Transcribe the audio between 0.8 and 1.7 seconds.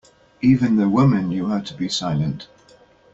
women knew how